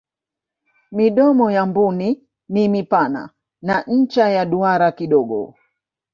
[0.91, 2.09] midomo ya mbuni
[2.53, 3.29] ni mipana
[3.61, 5.55] na ncha ya duara kidogo